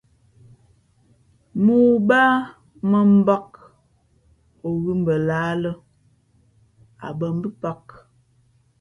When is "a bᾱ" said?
7.05-7.27